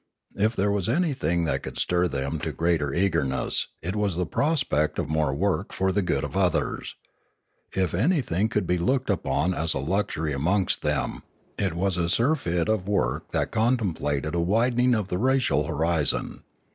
If 0.35 0.55
there 0.55 0.71
was 0.71 0.89
anything 0.89 1.43
that 1.45 1.61
could 1.61 1.77
stir 1.77 2.07
them 2.07 2.39
to 2.39 2.51
greater 2.51 2.91
eagerness, 2.91 3.67
it 3.83 3.95
was 3.95 4.15
the 4.15 4.25
prospect 4.25 4.97
of 4.97 5.11
more 5.11 5.31
work 5.31 5.71
for 5.71 5.91
the 5.91 6.01
good 6.01 6.23
of 6.23 6.35
others; 6.35 6.95
if 7.73 7.93
anything 7.93 8.49
could 8.49 8.65
be 8.65 8.79
looked 8.79 9.11
upon 9.11 9.53
as 9.53 9.75
a 9.75 9.79
luxury 9.79 10.33
amongst 10.33 10.81
them, 10.81 11.21
it 11.55 11.75
was 11.75 11.97
a 11.97 12.09
surfeit 12.09 12.67
of 12.67 12.87
work 12.89 13.31
that 13.31 13.51
con 13.51 13.77
templated 13.77 14.33
a 14.33 14.39
widening 14.39 14.95
of 14.95 15.09
the 15.09 15.19
racial 15.19 15.65
horizon. 15.67 16.41